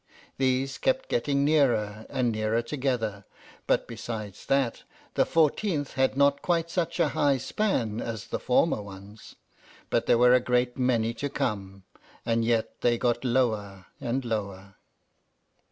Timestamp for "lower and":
13.23-14.25